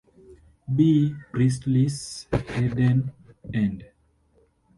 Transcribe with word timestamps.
B. 0.67 1.13
Priestley's 1.31 2.27
"Eden 2.57 3.11
End". 3.53 3.85